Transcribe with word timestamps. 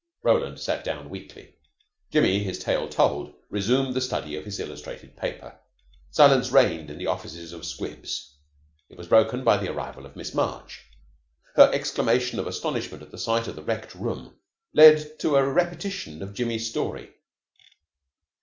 Roland 0.23 0.59
sat 0.59 0.83
down 0.83 1.11
weakly. 1.11 1.53
Jimmy, 2.09 2.43
his 2.43 2.57
tale 2.57 2.89
told, 2.89 3.35
resumed 3.51 3.93
the 3.93 4.01
study 4.01 4.35
of 4.35 4.45
his 4.45 4.59
illustrated 4.59 5.15
paper. 5.15 5.59
Silence 6.09 6.49
reigned 6.49 6.89
in 6.89 6.97
the 6.97 7.05
offices 7.05 7.53
of 7.53 7.63
'Squibs.' 7.67 8.35
It 8.89 8.97
was 8.97 9.05
broken 9.07 9.43
by 9.43 9.57
the 9.57 9.69
arrival 9.69 10.07
of 10.07 10.15
Miss 10.15 10.33
March. 10.33 10.87
Her 11.53 11.71
exclamation 11.71 12.39
of 12.39 12.47
astonishment 12.47 13.03
at 13.03 13.11
the 13.11 13.19
sight 13.19 13.47
of 13.47 13.55
the 13.55 13.61
wrecked 13.61 13.93
room 13.93 14.35
led 14.73 15.19
to 15.19 15.35
a 15.35 15.47
repetition 15.47 16.23
of 16.23 16.33
Jimmy's 16.33 16.67
story. 16.67 17.13